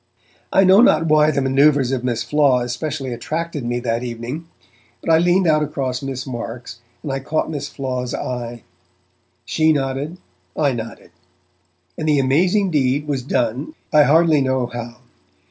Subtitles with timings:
[0.51, 4.47] I know not why the manoeuvres of Miss Flaw especially attracted me that evening,
[4.99, 8.63] but I leaned out across Miss Marks and I caught Miss Flaw's eye.
[9.45, 10.17] She nodded,
[10.57, 11.11] I nodded;
[11.99, 15.01] and the amazing deed was done, I hardly know how.